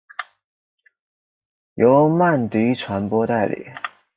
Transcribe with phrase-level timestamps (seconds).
[1.75, 3.67] 由曼迪传播代理。